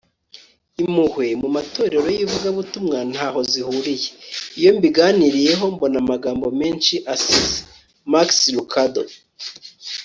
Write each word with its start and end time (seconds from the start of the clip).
impuhwe 0.83 1.27
mu 1.41 1.47
matorero 1.55 2.07
y'ivugabutumwa 2.17 2.97
ntaho 3.11 3.39
zihuriye. 3.51 4.09
iyo 4.59 4.69
mbiganiriyeho, 4.77 5.63
mbona 5.75 5.97
amagambo 6.03 6.47
menshi 6.59 6.95
asize.- 7.13 7.57
max 8.13 8.27
lucado 8.55 9.01